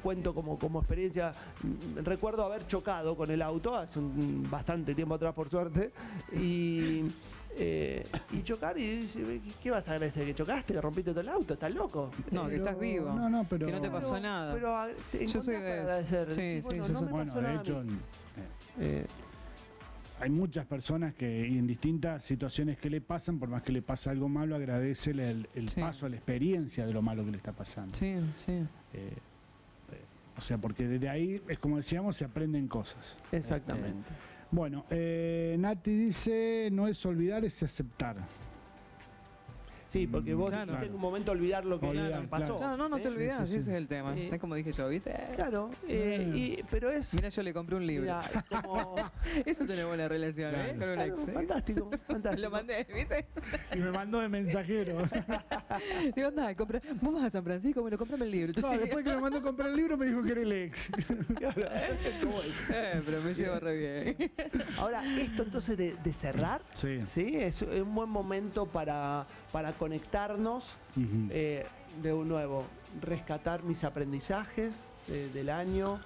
[0.02, 1.32] cuento como, como experiencia.
[1.62, 5.92] mm, Recuerdo haber chocado con el auto hace un, bastante tiempo atrás, por suerte,
[6.32, 7.02] y.
[7.54, 8.02] eh,
[8.32, 10.24] y chocar y ¿qué vas a agradecer?
[10.26, 10.72] ¿Que chocaste?
[10.72, 11.52] ¿Que rompiste todo el auto?
[11.54, 12.10] ¿Estás loco?
[12.30, 13.12] No, que Pero- estás vivo.
[13.12, 14.54] no, no, pero- Que no te pasó Pero- nada.
[14.54, 16.32] Pero ag- te Yo soy de agradecer.
[16.32, 17.82] Sí, Decís, sí, bueno, yo no soy- Bueno, pasó de hecho,
[18.78, 19.06] Eh,
[20.22, 23.82] hay muchas personas que y en distintas situaciones que le pasan, por más que le
[23.82, 25.80] pasa algo malo, agradece el, el Sí.
[25.80, 27.96] paso, la experiencia de lo malo que le está pasando.
[27.96, 28.52] Sí, sí.
[28.52, 29.14] Eh, eh,
[30.36, 33.18] o sea, porque desde ahí, es como decíamos, se aprenden cosas.
[33.32, 34.08] exactamente.
[34.10, 34.16] Eh,
[34.52, 38.16] bueno, eh, Nati dice, no es olvidar, es aceptar.
[39.92, 40.72] Sí, porque vos Claro.
[40.72, 42.56] dijiste en un momento olvidar lo que Olvidar, pasó.
[42.56, 43.02] Claro, no, no ¿sí?
[43.02, 43.60] te olvidas, sí, sí.
[43.60, 44.16] ese es el tema.
[44.16, 45.14] Eh, es como dije yo, ¿viste?
[45.36, 47.12] Claro, eh, y- pero es.
[47.12, 48.04] Mira, yo le compré un libro.
[48.04, 48.22] mira,
[48.62, 48.94] como-
[49.44, 50.74] Eso tiene buena relación, ¿eh?
[50.78, 51.28] Con un claro, ex.
[51.28, 51.32] ¿eh?
[51.32, 52.42] fantástico, fantástico.
[52.42, 53.26] Lo mandé, ¿viste?
[53.74, 54.96] Y me mandó de mensajero.
[56.16, 56.80] Digo, anda, compra.
[57.02, 58.52] Vos vas a San Francisco, bueno, comprame el libro.
[58.52, 60.52] No, Entonces, después que me mandó a comprar el libro me dijo que era el
[60.52, 60.90] ex.
[62.72, 63.76] Eh, pero me lleva re
[64.16, 64.32] bien.
[64.78, 67.00] Ahora, esto entonces de, de cerrar, Sí.
[67.06, 67.36] ¿sí?
[67.36, 70.64] Es un buen momento para, para conectarnos
[71.30, 71.66] eh,
[72.02, 72.64] de un nuevo,
[73.00, 74.74] rescatar mis aprendizajes
[75.06, 76.00] de- del año,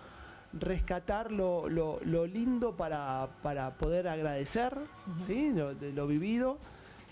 [0.53, 4.77] rescatar lo, lo- lo lindo para, para poder agradecer,
[5.27, 5.51] ¿sí?
[5.55, 6.59] Lo, de lo vivido.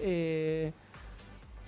[0.01, 0.73] Eh,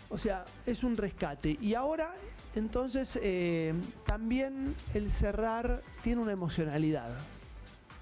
[0.09, 1.57] o sea, es un rescate.
[1.61, 2.15] Y ahora,
[2.55, 3.75] entonces, eh,
[4.07, 7.11] también el cerrar tiene una emocionalidad.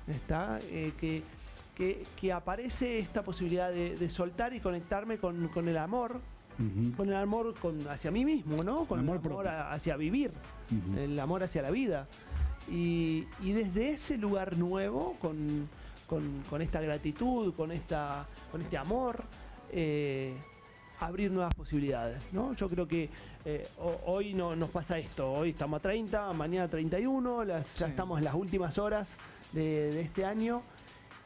[0.06, 0.58] ¿Está?
[0.64, 1.22] Eh, que,
[1.74, 6.20] que- que aparece esta posibilidad de, de soltar y conectarme con, con el amor,
[6.96, 8.84] Con el amor con, hacia mí mismo, ¿no?
[8.84, 10.30] Con Amor el amor a- hacia vivir,
[10.96, 12.06] el amor hacia la vida.
[12.70, 15.68] Y, y desde ese lugar nuevo, con,
[16.06, 19.22] con- con esta gratitud, con, esta, con este amor,
[19.72, 20.34] eh,
[21.00, 22.54] abrir nuevas posibilidades, ¿no?
[22.54, 23.10] Yo creo que
[23.44, 27.86] eh, ho- hoy no, nos pasa esto, hoy estamos a 30, mañana 31, las, ya
[27.86, 27.90] Sí.
[27.90, 29.18] estamos en las últimas horas
[29.52, 30.62] de, de este año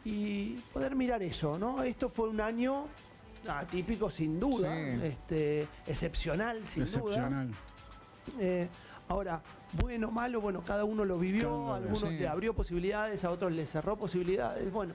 [0.04, 1.82] y poder mirar eso, ¿no?
[1.82, 2.86] Esto fue un año
[3.50, 5.00] atípico sin duda, Sí.
[5.04, 6.98] este, excepcional sin duda.
[6.98, 7.50] Excepcional.
[8.38, 8.68] Eh,
[9.08, 9.40] ahora,
[9.80, 12.11] bueno, malo, bueno, cada uno lo vivió, a algunos sí.
[12.18, 14.70] le abrió posibilidades, a otros le cerró posibilidades.
[14.72, 14.92] Bueno,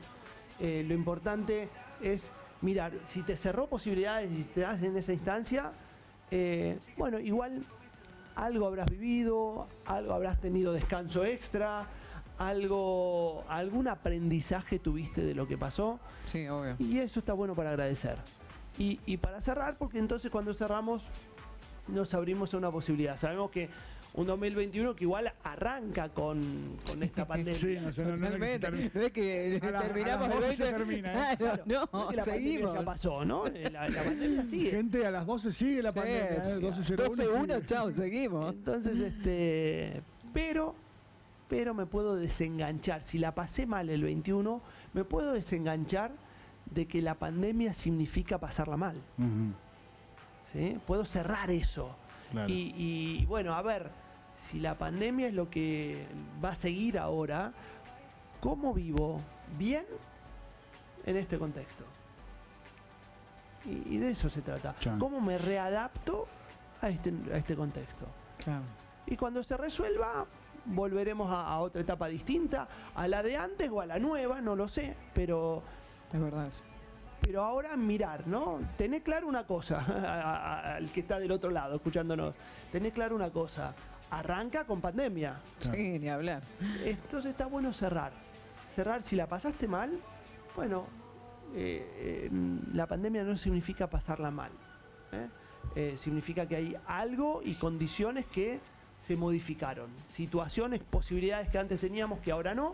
[0.59, 1.69] eh, lo importante
[2.01, 5.71] es mirar, si te cerró posibilidades y te das en esa instancia,
[6.31, 7.65] eh, bueno, igual
[8.35, 11.85] algo habrás vivido, algo habrás tenido descanso extra,
[12.39, 15.99] algo, algún aprendizaje tuviste de lo que pasó.
[16.25, 16.75] Sí, obvio.
[16.79, 18.17] Y eso está bueno para agradecer.
[18.77, 21.03] Y, y para cerrar, porque entonces cuando cerramos
[21.87, 23.17] nos abrimos a una posibilidad.
[23.17, 23.69] Sabemos que
[24.15, 26.39] un 2021 que igual arranca con,
[26.87, 27.53] con esta pandemia.
[27.55, 28.37] Sí, o sea, no, no.
[28.37, 28.45] No
[29.01, 30.77] es que A la- a terminamos las el 12 se 20.
[30.77, 31.37] termina, ¿eh?
[31.37, 32.73] Claro, no, es que la pandemia seguimos.
[32.73, 33.47] ya pasó, ¿no?
[33.47, 34.71] Eh, La, la pandemia sigue.
[34.71, 36.43] Gente, a las 12 sigue la Sí, pandemia.
[36.45, 36.59] ¿eh?
[36.61, 37.65] 12.01 12-1, sigue.
[37.65, 38.53] chao, seguimos.
[38.53, 40.01] Entonces, este.
[40.33, 40.75] Pero,
[41.49, 43.01] pero me puedo desenganchar.
[43.01, 44.61] Si la pasé mal el 21,
[44.93, 46.11] me puedo desenganchar
[46.65, 48.95] de que la pandemia significa pasarla mal.
[50.51, 50.77] ¿sí?
[50.85, 51.95] Puedo cerrar eso.
[52.31, 52.49] claro.
[52.49, 53.89] Y, y, bueno, a ver,
[54.35, 56.05] si la pandemia es lo que
[56.43, 57.53] va a seguir ahora,
[58.39, 59.21] ¿cómo vivo
[59.57, 59.85] bien
[61.05, 61.83] en este contexto?
[63.65, 64.75] Y, y de eso se trata.
[64.79, 64.99] Chan.
[64.99, 66.27] ¿Cómo me readapto
[66.81, 68.05] a este, a este contexto?
[68.43, 68.63] Claro.
[69.05, 70.25] Y cuando se resuelva,
[70.65, 74.55] volveremos a, a otra etapa distinta, a la de antes o a la nueva, no
[74.55, 75.61] lo sé, pero,
[76.13, 76.63] Es verdad eso.
[77.21, 78.59] pero ahora mirar, ¿no?
[78.77, 79.79] Tené claro una cosa,
[80.75, 82.35] al que está del otro lado escuchándonos,
[82.71, 83.73] tené claro una cosa,
[84.11, 85.39] arranca con pandemia.
[85.59, 86.43] Sí, ni hablar.
[86.83, 88.11] entonces está bueno cerrar.
[88.75, 89.91] Cerrar, si la pasaste mal,
[90.55, 90.85] bueno,
[91.55, 92.29] eh, eh,
[92.73, 94.51] la pandemia no significa pasarla mal.
[95.11, 95.27] ¿eh?
[95.75, 98.59] Eh, significa que hay algo y condiciones que
[98.99, 99.89] se modificaron.
[100.09, 102.71] Situaciones, posibilidades que antes teníamos que ahora no.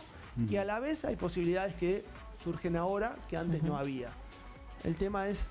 [0.49, 2.05] Y a la vez hay posibilidades que
[2.43, 4.09] surgen ahora que antes no había.
[4.83, 5.47] El tema es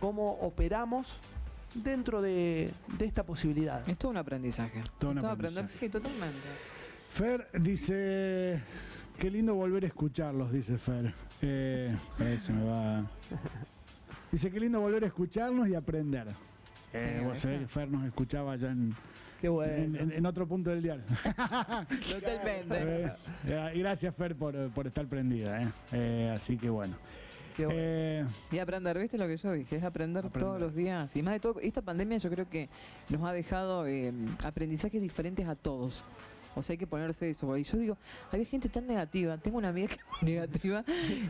[0.00, 1.06] cómo operamos
[1.74, 3.88] dentro de, de esta posibilidad.
[3.88, 4.82] Es todo un aprendizaje.
[4.98, 5.86] Todo un Todo aprender, aprendizaje.
[5.86, 6.38] sí, totalmente.
[7.12, 8.62] Fer dice,
[9.18, 11.14] qué lindo volver a escucharlos, dice Fer.
[11.42, 13.04] Eh, eso me va...
[14.30, 16.28] Dice, qué lindo volver a escucharnos y aprender.
[16.94, 18.94] Eh, Sí, vos que Fer nos escuchaba ya en,
[19.42, 19.98] Qué bueno.
[19.98, 21.02] en- otro punto del dial.
[22.10, 23.12] Totalmente.
[23.48, 25.62] Eh, gracias Fer por, por estar prendida.
[25.62, 25.68] eh.
[25.92, 26.94] Eh, así que bueno.
[27.58, 29.76] Eh, Y aprender, ¿viste lo que yo dije?
[29.76, 30.48] Es aprender, Aprender.
[30.48, 31.14] todos los días.
[31.16, 32.68] Y más de todo, esta pandemia yo creo que
[33.10, 34.12] nos ha dejado eh,
[34.44, 36.02] aprendizajes diferentes a todos.
[36.54, 37.56] O sea, hay que ponerse eso.
[37.56, 37.96] Y yo digo,
[38.30, 39.36] había gente tan negativa.
[39.38, 40.84] Tengo una amiga que es muy negativa.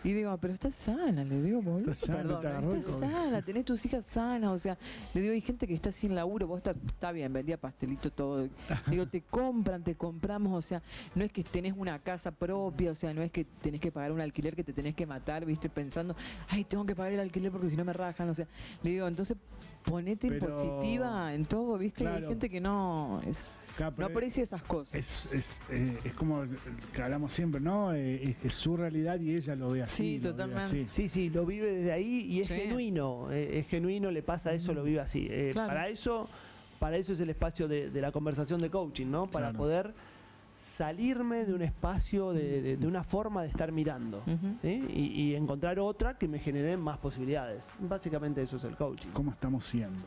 [0.05, 1.25] Y digo, pero estás sana.
[1.25, 1.95] Le digo, boludo.
[1.95, 3.43] Sana, Perdón, estás sana.
[3.43, 4.51] Tenés tus hijas sanas.
[4.51, 4.77] O sea,
[5.15, 6.47] le digo, hay gente que está sin laburo.
[6.47, 8.49] Vos estás, está bien, vendía pastelito, todo.
[8.89, 10.53] Digo, te compran, te compramos.
[10.53, 10.83] O sea,
[11.15, 12.91] no es que tenés una casa propia.
[12.91, 15.45] O sea, no es que tenés que pagar un alquiler que te tenés que matar,
[15.45, 16.17] viste, pensando,
[16.49, 18.29] ay, tengo que pagar el alquiler porque si no me rajan.
[18.29, 18.47] O sea,
[18.83, 19.37] le digo, entonces
[19.85, 22.07] ponete Pero- positiva en todo, viste.
[22.07, 23.53] Hay gente que no es
[23.99, 24.95] no aprecia esas cosas.
[24.95, 26.45] es, es, eh, es como
[26.93, 27.93] que hablamos siempre, ¿no?
[27.93, 30.15] Eh, es que es su realidad y ella lo ve así.
[30.17, 30.63] Sí, totalmente.
[30.65, 30.89] así.
[30.91, 32.55] Sí, sí, lo vive desde ahí y es Sí.
[32.55, 35.27] genuino, eh, es genuino, le pasa eso, lo vive así.
[35.31, 35.69] Eh, Claro.
[35.69, 36.29] Para eso,
[36.79, 39.27] para eso es el espacio de, de la conversación de coaching, ¿no?
[39.31, 39.59] Para Claro.
[39.59, 39.95] poder
[40.75, 44.23] salirme de un espacio, de, de- de una forma de estar mirando.
[44.63, 44.83] ¿sí?
[44.93, 47.69] Y, y encontrar otra que me genere más posibilidades.
[47.79, 49.11] Básicamente eso es el coaching.
[49.13, 50.01] ¿Cómo estamos siendo?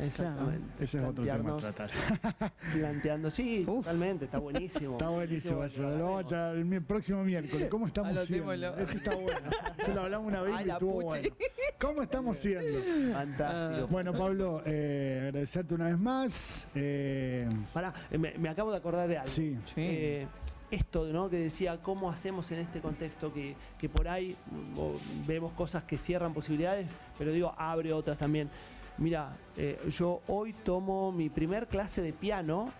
[0.00, 0.84] Exactamente.
[0.84, 1.90] Ese es otro tema a tratar.
[2.72, 3.84] Planteando, sí, Uf.
[3.84, 4.92] totalmente, está buenísimo.
[4.92, 5.82] Está buenísimo eso.
[5.82, 7.68] Lo vamos a traer el próximo miércoles.
[7.70, 8.52] ¿Cómo estamos siendo?
[8.52, 9.50] Ese está bueno.
[9.78, 11.06] Eso lo hablamos una vez Ay, y estuvo puchi.
[11.06, 11.36] bueno.
[11.80, 13.12] ¿Cómo estamos siendo?
[13.12, 13.86] Fantástico.
[13.88, 16.68] Bueno, Pablo, eh, agradecerte una vez más.
[16.74, 19.28] Eh, Pará, eh, me, me acabo de acordar de algo.
[19.28, 19.74] sí, Sí.
[19.80, 20.26] Eh,
[20.70, 21.30] esto ¿no?
[21.30, 24.36] que decía, ¿cómo hacemos en este contexto que, que por ahí
[24.76, 28.50] mm, vemos cosas que cierran posibilidades, pero digo, abre otras también?
[28.98, 32.70] Mira, eh, yo hoy tomo mi primer clase de piano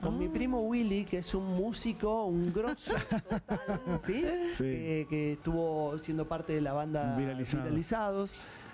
[0.00, 0.30] con mi Ah.
[0.32, 2.94] primo Willy, que es un músico, un grosso
[3.28, 4.24] total, ¿sí?
[4.48, 4.64] Sí.
[4.66, 7.64] Eh, que estuvo siendo parte de la banda Viralizado.
[7.64, 8.32] Viralizados.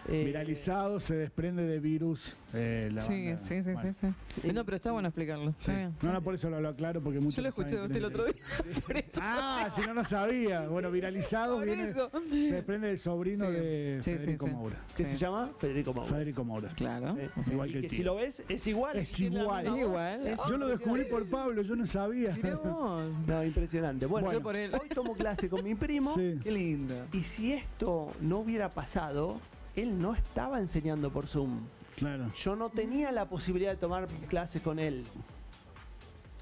[0.09, 2.37] Eh, viralizado, se desprende de virus.
[2.55, 3.43] eh, la Sí, banda.
[3.45, 4.53] sí, sí, Bueno, sí, sí.
[4.53, 5.51] No, pero está bueno explicarlo.
[5.53, 5.57] sí.
[5.59, 5.95] Está bien.
[6.03, 8.05] No, no, por eso lo hablo claro, porque muchos Yo lo escuché de usted el
[8.05, 8.35] es otro día.
[8.87, 9.21] Por eso.
[9.21, 10.67] Ah, si no, no sabía.
[10.69, 12.11] Bueno, viralizado viene, eso.
[12.31, 13.53] se desprende del sobrino Sí.
[13.53, 14.53] de Federico sí.
[14.53, 14.77] Moura.
[14.97, 15.13] ¿Qué Sí.
[15.13, 15.51] se llama?
[15.59, 16.11] Federico Mauro.
[16.15, 16.69] Federico Moura.
[16.75, 17.17] Claro.
[17.19, 17.97] Eh, Igual que el que tío.
[17.99, 18.97] si lo ves, es igual.
[18.97, 19.69] Es igual.
[19.69, 19.79] voz.
[19.79, 20.27] Igual.
[20.27, 22.35] Es Yo lo descubrí por Pablo, yo no sabía.
[22.37, 23.11] Mirá vos.
[23.27, 24.07] No, impresionante.
[24.07, 24.39] Bueno, Bueno.
[24.39, 24.73] yo por él.
[24.81, 26.15] Hoy tomo clase con mi primo.
[26.15, 26.39] Sí.
[26.43, 26.95] Qué lindo.
[27.13, 29.41] Y si esto no hubiera pasado,
[29.77, 31.61] él no estaba enseñando por Zoom.
[31.97, 32.33] Claro.
[32.35, 35.05] Yo no tenía la posibilidad de tomar clases con él.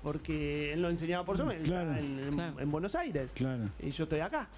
[0.02, 1.90] Porque él lo enseñaba por Zoom, él Claro.
[1.92, 2.60] estaba en, en- Claro.
[2.60, 3.32] en Buenos Aires.
[3.34, 3.70] Claro.
[3.80, 4.48] Y yo estoy acá.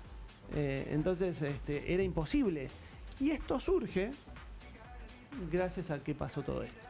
[0.55, 2.69] Eh, entonces este, era imposible.
[3.21, 4.11] Y esto surge
[5.53, 6.87] gracias a que pasó todo esto.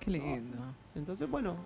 [0.00, 0.56] Qué lindo.
[0.94, 1.56] Entonces, bueno,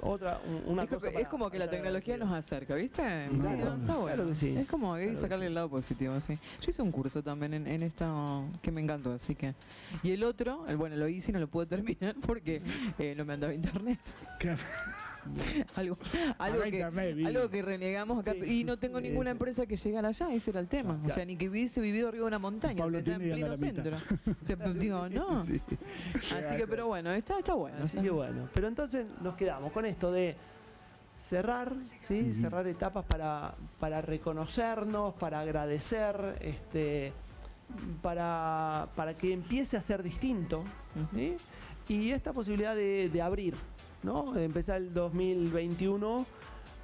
[0.00, 3.02] otra, un- una es, co- cosa es para- como que la tecnología nos acerca, ¿viste?
[3.02, 3.56] Claro.
[3.56, 4.26] Está Claro bueno.
[4.28, 4.56] que sí.
[4.56, 5.48] Es como que que sacarle sí.
[5.48, 6.38] el lado positivo, sí.
[6.60, 9.54] Yo hice un curso también en, en esto que me encantó, así que.
[10.02, 12.62] Y el otro, el, bueno, lo hice y no lo pude terminar porque
[12.98, 14.00] eh, no me andaba internet.
[14.38, 14.62] Claro.
[15.74, 15.98] algo,
[16.38, 17.26] algo, que, internet, Vivi.
[17.26, 18.32] algo que renegamos acá.
[18.32, 18.60] Sí.
[18.60, 21.00] Y no tengo ninguna empresa que llegara allá, ese era el tema.
[21.04, 23.96] O sea, ni que hubiese vivido arriba de una montaña, Pablo está en pleno centro.
[24.44, 25.44] O sea, digo, no.
[25.44, 25.60] Sí.
[26.36, 27.76] Así que, pero bueno, está, está bueno.
[27.78, 28.02] Así o sea.
[28.02, 28.48] que bueno.
[28.52, 30.36] Pero entonces nos quedamos con esto de
[31.28, 32.34] cerrar, ¿sí?
[32.34, 37.12] Cerrar etapas para, para reconocernos, para agradecer, este,
[38.02, 40.64] para, para que empiece a ser distinto.
[41.88, 43.54] Y esta posibilidad de, de abrir,
[44.04, 44.36] ¿no?
[44.36, 46.26] Empezar el 2021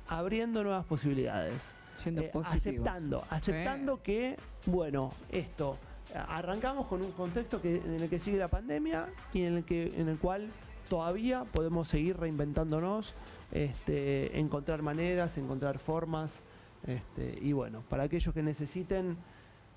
[0.08, 1.62] abriendo nuevas posibilidades.
[1.96, 5.76] Siendo Eh, aceptando, aceptando que, bueno, esto,
[6.14, 9.92] arrancamos con un contexto que, en el que sigue la pandemia y en el, que,
[9.96, 10.48] en el cual
[10.88, 13.14] todavía podemos seguir reinventándonos,
[13.52, 16.40] este, encontrar maneras, encontrar formas,
[16.86, 19.18] este, y bueno, para aquellos que necesiten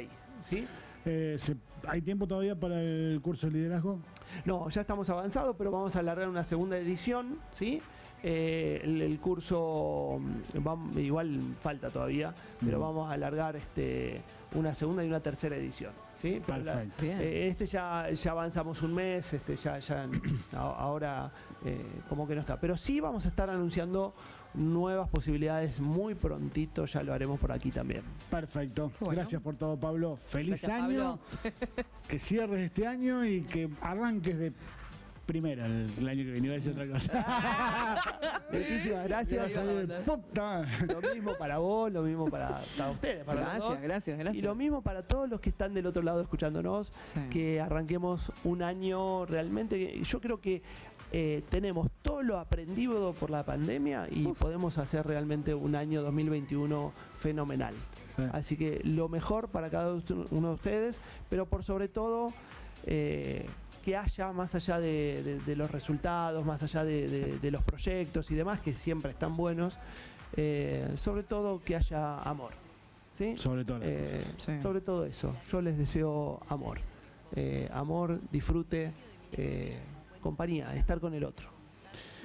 [0.49, 0.67] ¿sí?
[1.05, 3.99] Eh, ¿se- ¿Hay tiempo todavía para el curso de liderazgo?
[4.47, 7.81] No, ya estamos avanzados, pero vamos a alargar una segunda edición, ¿sí?
[8.23, 12.33] Eh, el, el curso mm, vam- igual falta todavía,
[12.65, 12.81] pero Mm.
[12.81, 14.23] vamos a alargar este,
[14.55, 15.93] una segunda y una tercera edición.
[16.23, 16.41] ¿sí?
[16.47, 17.05] La- Perfecto.
[17.05, 20.09] Eh, este ya, ya avanzamos un mes, este ya, ya
[20.55, 21.31] ahora
[21.67, 22.59] eh, como que no está.
[22.59, 24.15] Pero sí vamos a estar anunciando
[24.55, 28.03] nuevas posibilidades muy prontito, ya lo haremos por aquí también.
[28.31, 28.91] Perfecto.
[29.01, 29.17] Bueno.
[29.17, 30.17] Gracias por todo, Pablo.
[30.29, 31.19] Feliz Gracias, año.
[31.43, 31.53] Pablo.
[32.09, 34.53] Que cierres este año y que arranques de
[35.25, 36.47] primera el, el año que viene.
[36.49, 38.43] Iba a decir otra cosa.
[38.53, 39.53] Muchísimas gracias.
[39.57, 43.81] Lo mismo para vos, lo mismo para, para ustedes, para los Gracias, dos.
[43.83, 44.37] gracias, gracias.
[44.43, 47.21] Y lo mismo para todos los que están del otro lado escuchándonos, Sí.
[47.31, 49.99] que arranquemos un año realmente.
[50.03, 50.63] Yo creo que
[51.17, 56.93] eh, tenemos todo lo aprendido por la pandemia y podemos hacer realmente un año 2021
[57.21, 57.73] fenomenal.
[58.17, 58.23] Sí.
[58.33, 59.95] Así que lo mejor para cada
[60.33, 61.01] uno de ustedes,
[61.31, 62.33] pero por sobre todo
[62.87, 63.47] eh,
[63.85, 67.63] que haya más allá de, de- de los resultados, más allá de, de- de los
[67.63, 69.77] proyectos y demás, que siempre están buenos,
[70.37, 72.53] eh, sobre todo que haya amor.
[73.17, 73.37] ¿sí?
[73.37, 73.79] Sobre todo.
[73.83, 74.21] Eh.
[74.39, 74.61] Sí.
[74.63, 76.79] Sobre todo eso, yo les deseo amor.
[77.37, 78.91] Eh, amor, disfrute,
[79.33, 79.79] eh,
[80.25, 81.51] compañía, estar con el otro.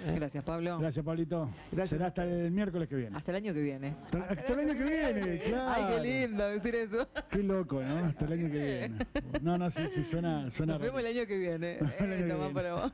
[0.06, 0.14] ¿eh?
[0.16, 0.80] Gracias, Pablo.
[0.80, 1.50] Gracias, Pablito.
[1.70, 3.18] Gracias Será hasta el miércoles que viene.
[3.18, 3.94] Hasta el año que viene.
[4.06, 5.74] Hasta, hasta el año que viene, claro.
[5.76, 7.08] Ay, qué lindo decir eso.
[7.30, 8.06] Qué loco, ¿no?
[8.06, 9.06] Hasta el año que viene.
[9.42, 11.80] No, no, sí, sí, suena, suena Nos vemos el año que viene.
[12.00, 12.94] Eh, año que para vos.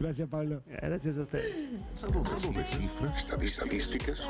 [0.00, 0.62] Gracias, Pablo.
[0.66, 1.68] Gracias a ustedes.
[1.94, 4.20] ¿Sabes de cifras, estadísticas,